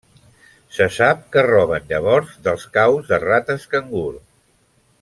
[0.77, 4.09] Se sap que roben llavors dels caus de rates cangur.